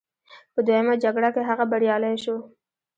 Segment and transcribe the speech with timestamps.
[0.53, 2.37] په دویمه جګړه کې هغه بریالی شو.